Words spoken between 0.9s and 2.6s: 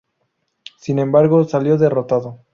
embargo, salio derrotado.